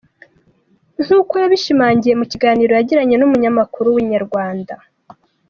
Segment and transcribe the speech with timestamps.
[1.03, 4.73] Nk’uko yabishimangiye mu kiganiro yagiranye n’umunyamakuru wa Inyarwanda.